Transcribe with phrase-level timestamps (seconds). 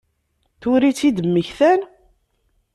[0.61, 1.79] Tura i tt-id-mmektan?